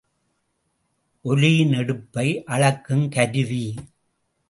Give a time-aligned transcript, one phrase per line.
[1.21, 3.65] ஒலியின் எடுப்பை அளக்குங் கருவி.